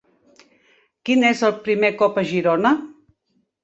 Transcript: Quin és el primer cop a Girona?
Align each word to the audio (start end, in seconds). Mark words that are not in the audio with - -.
Quin 1.09 1.27
és 1.31 1.45
el 1.51 1.55
primer 1.69 1.95
cop 2.03 2.21
a 2.25 2.27
Girona? 2.35 2.77